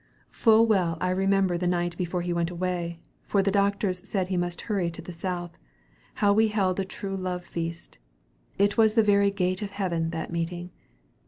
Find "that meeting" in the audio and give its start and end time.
10.09-10.71